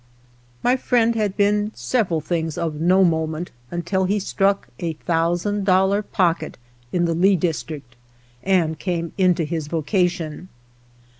My 0.63 0.77
friend 0.77 1.13
had 1.13 1.37
been 1.37 1.71
several 1.75 2.21
things 2.21 2.57
of 2.57 2.73
no 2.81 3.03
moment 3.03 3.51
until 3.69 4.05
he 4.05 4.17
struck 4.19 4.67
a 4.79 4.93
thousand 4.93 5.63
dollar 5.63 6.01
pocket 6.01 6.57
in 6.91 7.05
the 7.05 7.13
Lee 7.13 7.35
District 7.35 7.95
and 8.41 8.79
came 8.79 9.13
into 9.15 9.43
his 9.43 9.67
vocation. 9.67 10.49